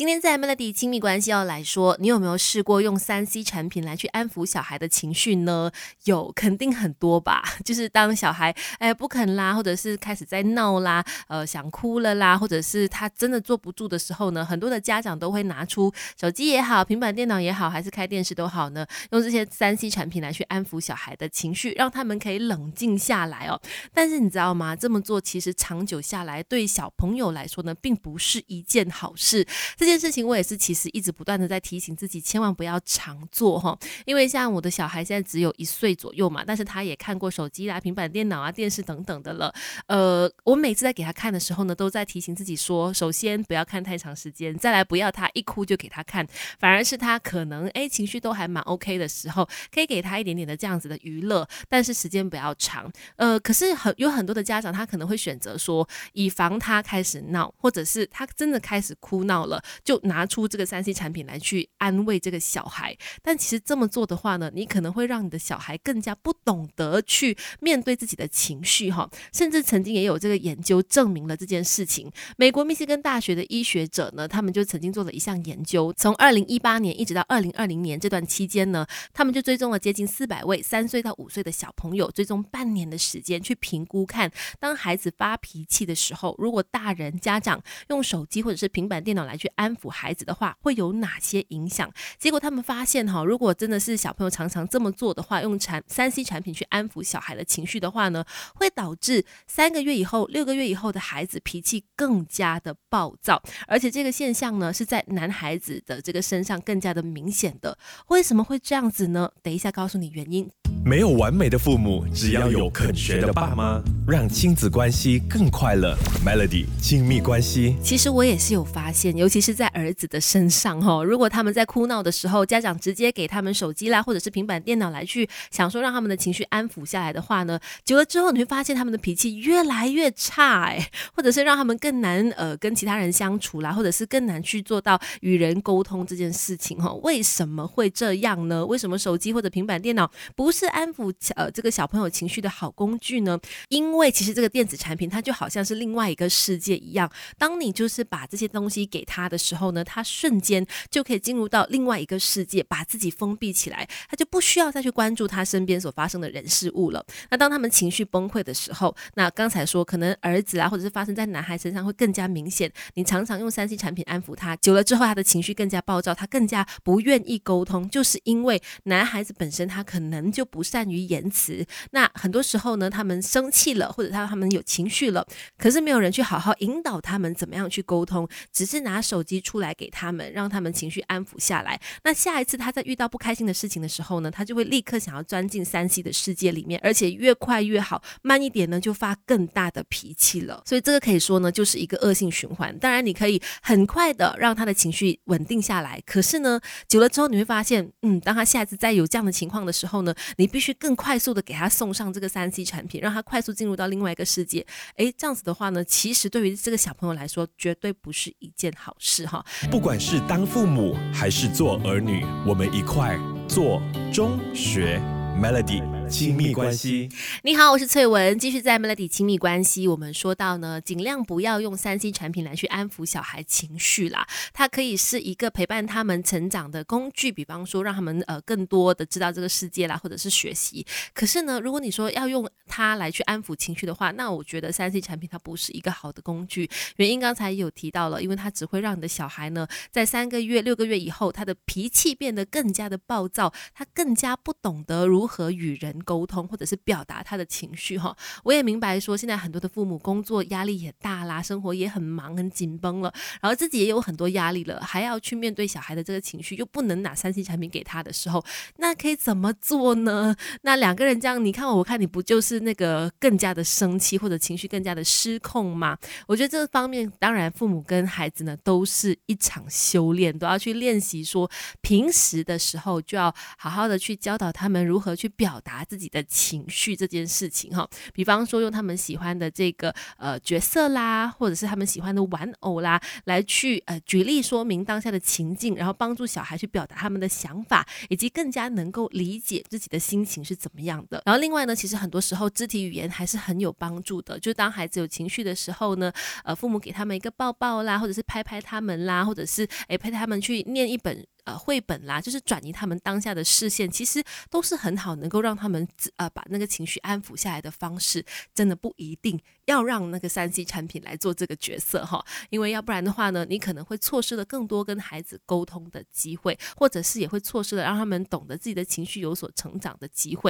[0.00, 5.70] 今天在 Melody 亲密关系要来说，你有没有试过用三 C 产品来去安抚小孩的情绪呢？
[6.04, 7.44] 有，肯定很多吧。
[7.66, 23.60] 就是当小孩哎不肯啦，或者是开始在闹啦，呃想哭了啦，或者是他真的坐不住的时候呢，很多的家长都会拿出手机也好，平板电脑也好，还是开电视都好呢，用这些三 C 产品来去安抚小孩的情绪，让他们可以冷静下来哦。
[23.92, 24.74] 但是你知道吗？
[24.74, 29.46] 这么做其实长久下来，对小朋友来说呢，并不是一件好事。
[29.76, 33.76] 这这件事情我也是，其实一直不断的在提醒自己，千万不要常做哈。
[34.06, 39.52] 因为像我的小孩现在只有一岁左右嘛，但是他也看过手机啦、平板电脑啊、电视等等的了。
[39.88, 46.24] 呃，我每次在给他看的时候呢，都在提醒自己说，首先不要看太长时间，再来不要他一哭就给他看，
[46.60, 49.44] 反而是他可能哎情绪都还蛮 OK 的时候，
[49.74, 52.88] 可以给他一点点的这样子的娱乐，但是时间不要长。
[53.16, 59.60] 呃，可是很有很多的家长，他可能会选择说，以防他开始闹，或者是他真的开始哭闹了。
[59.84, 69.08] 就拿出这个三 C 产品来去安慰这个小孩，但其实这么做的话呢，你可能会让你的小孩更加不懂得去面对自己的情绪哈。
[69.32, 72.10] 甚至曾经也有这个研究证明了这件事情。
[72.36, 91.92] 美国密歇根大学的医学者呢，他们就曾经做了一项研究，从二零一八年一直到二零二零年这段期间呢，他们就追踪了接近四百位三岁到五岁的小朋友，追踪半年的时间去评估看，当孩子发脾气的时候，如果大人家长用手机或者是平板电脑来去安抚孩子的话会有哪些影响？
[92.18, 107.76] 结果他们发现哈，如果真的是小朋友常常这么做的话，用产三 C 产品去安抚小孩的情绪的话呢，会导致三个月以后、六个月以后的孩子脾气更加的暴躁，而且这个现象呢是在男孩子的这个身上更加的明显的。
[108.08, 109.30] 为什么会这样子呢？
[109.42, 110.50] 等一下告诉你原因。
[110.82, 115.94] 没有完美的父母，只要有肯学的爸妈，让亲子关系更快乐。
[116.24, 121.04] Melody 亲密关系，其实我也是有发现，尤其是在儿子的身上哈。
[121.04, 136.90] 如果他们在哭闹的时候，家长直接给他们手机啦，或者是平板电脑来去想说让他们的情绪安抚下来的话呢，久了之后你会发现他们的脾气越来越差哎，或者是让他们更难呃跟其他人相处啦，或者是更难去做到与人沟通这件事情哈。
[137.02, 138.64] 为什么会这样呢？
[138.64, 140.69] 为什么手机或者平板电脑不是？
[140.70, 143.38] 安抚呃这个小朋友情绪的好工具呢，
[143.68, 147.10] 因为其实这个电子产品它就好像是另外一个世界一样。
[147.38, 157.04] 当你就是把这些东西给他的时候呢，他瞬间就可以进入到另外一个世界，把自己封闭起来，他就不需要再去关注他身边所发生的人事物了。
[157.30, 162.72] 那当他们情绪崩溃的时候，那刚才说可能儿子啊，或者是发生在男孩身上会更加明显。
[162.94, 170.59] 你常常用三 C 产品安抚他，久了之后他的情绪更加暴躁，他更加不愿意沟通，就是因为男孩子本身他可能就不。
[170.60, 175.26] 不善于言辞，那很多时候呢，他们生气了，或者他他们有情绪了，
[175.56, 181.80] 可是没有人去好好引导他们怎么样去沟通，只是拿手机出来给他们，让他们情绪安抚下来。
[182.04, 190.62] 那下一次他在遇到不开心的事情的时候呢，他就会立刻想要钻进三 C 的世界里面，而且越快越好，慢一点呢就发更大的脾气了。
[190.66, 192.78] 所以这个可以说呢，就是一个恶性循环。
[192.78, 200.49] 当然，你可以很快的让他的情绪稳定下来，可是呢，久了之后你会发现，嗯，当他下一次再有这样的情况的时候呢，你。
[200.50, 204.66] 必须更快速的给他送上这个三 C 产品，让他快速进入到另外一个世界。
[204.96, 209.44] 诶，这样子的话呢，其实对于这个小朋友来说，绝对不是一件好事哈。
[209.70, 213.18] 不管是当父母还是做儿女，我们一块
[213.48, 213.80] 做
[214.12, 215.00] 中学
[215.40, 215.99] Melody。
[216.10, 217.08] 亲密关系，
[217.44, 219.86] 你好，我是翠文，继续在 Melody 亲密关系。
[219.86, 230.84] 我们说到呢，尽量不要用三 C 产品来去安抚小孩情绪啦，它可以是一个陪伴他们成长的工具，比方说让他们呃更多的知道这个世界啦，或者是学习。
[231.14, 236.68] 可是呢，如果你说要用它来去安抚情绪的话，那我觉得三 C 产品它不是一个好的工具。
[236.96, 245.99] 原因刚才有提到了，因为它只会让你的小孩呢，在三个月、六个月以后，他的脾气变得更加的暴躁，他更加不懂得如何与人。
[246.00, 258.44] 沟通或者是表达他的情绪哈，我也明白说现在很多的父母工作压力也大啦，生活也很忙很紧绷了，然后自己也有很多压力了，还要去面对小孩的这个情绪，又不能拿三 C 产品给他的时候，
[258.76, 260.34] 那可以怎么做呢？
[260.62, 265.96] 那两个人这样，你看我，我看你不就是那个更加的生气或者情绪更加的失控吗？
[266.26, 275.84] 我觉得这方面当然父母跟孩子呢都是一场修炼，都要去练习说平时的时候就要好好的去教导他们如何去表达。
[275.90, 277.88] 自己的情绪这件事情哈。
[278.14, 291.20] 比方说用他们喜欢的这个呃角色啦，或者是他们喜欢的玩偶啦，来去呃举例说明当下的情境，然后帮助小孩去表达他们的想法，以及更加能够理解自己的心情是怎么样的。
[291.26, 294.38] 然后另外呢，其实很多时候肢体语言还是很有帮助的。
[294.38, 296.12] 就当孩子有情绪的时候呢，
[296.44, 301.26] 呃，父母给他们一个抱抱啦，或者是拍拍他们啦，或者是诶陪他们去念一本。
[301.44, 308.24] 呃，绘本啦，就是转移他们当下的视线，其实都是很好，能够让他们呃把那个情绪安抚下来的方式。
[308.54, 320.40] 真的不一定要让那个三 C 产品来做这个角色哈，因为要不然的话呢，你可能会错失了更多跟孩子沟通的机会，或者是也会错失了让他们懂得自己的情绪有所成长的机会。